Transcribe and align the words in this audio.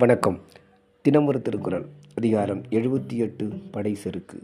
வணக்கம். 0.00 0.38
தினமொரு 1.02 1.42
திருக்குறள் 1.42 1.86
அதிகாரம் 2.14 2.62
எழுபத்தி 2.70 3.12
எட்டு 3.12 3.48
படை 3.70 3.94
செருக்கு. 3.94 4.42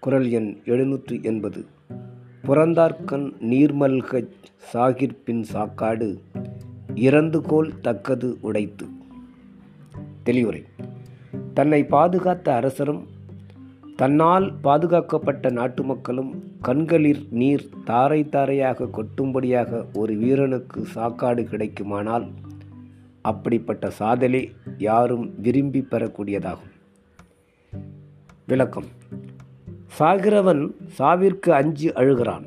குறள் 0.00 0.28
எண் 0.28 0.56
எழுநூற்று 0.64 1.18
எண்பது. 1.22 1.66
புறந்தார்கண் 2.46 3.32
நீர்மல்கச் 3.40 4.28
சாகிர்பின் 4.72 5.44
சாக்காடு 5.52 6.18
இறந்துகோல் 6.94 7.80
தக்கது 7.80 8.36
உடைத்து. 8.40 8.86
தெளிவுரை. 10.22 10.64
தன்னை 11.54 11.84
பாதுகாத்த 11.84 12.48
அரசரும் 12.48 13.06
தன்னால் 13.96 14.54
பாதுகாக்கப்பட்ட 14.62 15.50
நாட்டு 15.50 15.82
மக்களும் 15.82 16.44
கண்களில் 16.60 17.26
நீர் 17.30 17.68
தாரை 17.84 18.28
தாரையாக 18.28 18.84
கொட்டும்படியாக 18.84 19.84
ஒரு 19.94 20.16
வீரனுக்கு 20.16 20.86
சாக்காடு 20.94 21.42
கிடைக்குமானால் 21.42 22.30
அப்படிப்பட்ட 23.24 23.92
சாதலே 23.98 24.42
யாரும் 24.78 25.34
விரும்பி 25.40 25.86
பெறக்கூடியதாகும். 25.90 26.72
விளக்கம். 28.46 28.88
சாகிறவன் 29.98 30.62
சாவிற்கு 30.98 31.50
அஞ்சு 31.50 31.92
அழுகிறான். 31.94 32.46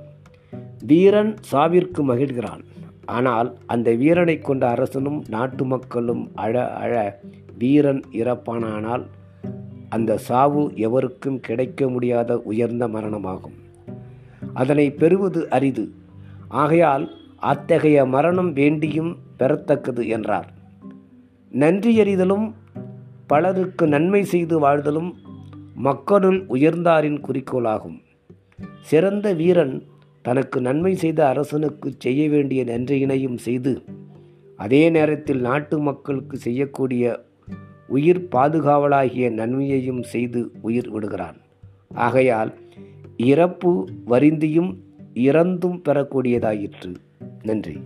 வீரன் 0.86 1.36
சாவிற்கு 1.52 2.02
மகிழ்கிறான். 2.09 2.63
ஆனால் 3.05 3.58
அந்த 3.66 3.94
வீரனை 3.94 4.40
கொண்ட 4.40 4.70
அரசனும் 4.70 5.23
நாட்டு 5.30 5.66
மக்களும் 5.66 6.31
அழ 6.36 6.73
அழ 6.73 7.20
வீரன் 7.58 8.03
இறப்பானானால் 8.12 9.05
அந்த 9.89 10.17
சாவு 10.17 10.72
எவருக்கும் 10.75 11.39
கிடைக்க 11.39 11.89
முடியாத 11.89 12.38
உயர்ந்த 12.38 12.88
மரணமாகும். 12.88 13.58
அதனை 14.53 14.91
பெறுவது 14.91 15.50
அரிது. 15.50 15.91
ஆகையால் 16.48 17.09
அத்தகைய 17.38 18.05
மரணம் 18.05 18.53
வேண்டியும் 18.55 19.16
பெறத்தக்கது 19.39 20.08
என்றார். 20.08 20.55
நன்றியறிதலும் 21.52 22.53
பலருக்கு 23.28 23.88
நன்மை 23.88 24.23
செய்து 24.23 24.59
வாழ்தலும் 24.59 25.14
மக்களுள் 25.76 26.45
உயர்ந்தாரின் 26.48 27.22
குறிக்கோளாகும். 27.22 28.02
சிறந்த 28.81 29.34
வீரன் 29.34 29.84
தனக்கு 30.22 30.62
நன்மை 30.62 30.95
செய்த 30.95 31.28
அரசனுக்கு 31.28 31.94
செய்ய 31.98 32.30
வேண்டிய 32.30 32.64
நன்றியினையும் 32.64 33.38
செய்து 33.38 33.84
அதே 34.58 34.89
நேரத்தில் 34.89 35.39
நாட்டு 35.39 35.80
மக்களுக்கு 35.80 36.38
செய்யக்கூடிய 36.38 37.23
உயிர் 37.88 38.28
பாதுகாவலாகிய 38.32 39.32
நன்மையையும் 39.32 40.04
செய்து 40.04 40.52
உயிர் 40.61 40.89
விடுகிறான். 40.89 41.38
ஆகையால் 41.94 42.54
இறப்பு 43.17 43.88
வருந்தியும் 44.06 44.84
இறந்தும் 45.14 45.82
பெறக்கூடியதாயிற்று. 45.86 46.95
நன்றி. 47.44 47.78